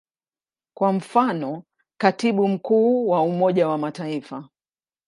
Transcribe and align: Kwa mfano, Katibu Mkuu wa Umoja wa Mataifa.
Kwa 0.73 0.93
mfano, 0.93 1.63
Katibu 1.97 2.47
Mkuu 2.47 3.07
wa 3.09 3.21
Umoja 3.23 3.67
wa 3.67 3.77
Mataifa. 3.77 4.49